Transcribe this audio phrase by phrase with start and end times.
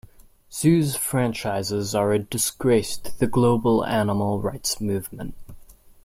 [0.51, 5.35] Zoos franchises are a disgrace to the global animal rights movement.